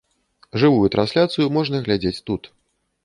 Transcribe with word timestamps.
Жывую 0.61 0.87
трансляцыю 0.95 1.45
можна 1.59 1.83
глядзець 1.85 2.19
тут. 2.31 2.51